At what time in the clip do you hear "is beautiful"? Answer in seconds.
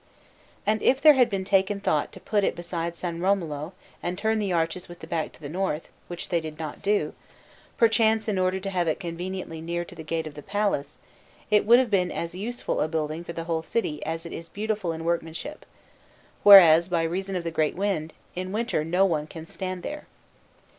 14.33-14.91